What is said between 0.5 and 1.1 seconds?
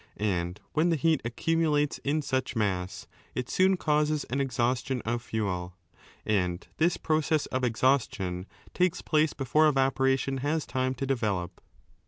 when the